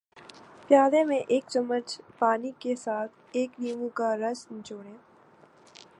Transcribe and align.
پیالے 0.67 1.03
میں 1.03 1.19
ایک 1.27 1.43
چمچ 1.49 1.87
پانی 2.19 2.51
کے 2.59 2.75
ساتھ 2.75 3.11
ایک 3.31 3.59
لیموں 3.59 3.89
کا 3.95 4.15
رس 4.17 4.45
نچوڑیں 4.51 4.97